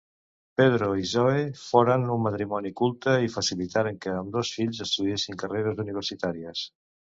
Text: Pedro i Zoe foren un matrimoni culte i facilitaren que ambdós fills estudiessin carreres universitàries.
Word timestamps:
Pedro 0.59 0.85
i 1.01 1.03
Zoe 1.11 1.43
foren 1.63 2.05
un 2.13 2.23
matrimoni 2.29 2.73
culte 2.81 3.15
i 3.27 3.31
facilitaren 3.35 4.01
que 4.07 4.17
ambdós 4.23 4.53
fills 4.59 4.83
estudiessin 4.89 5.41
carreres 5.45 5.85
universitàries. 5.87 6.69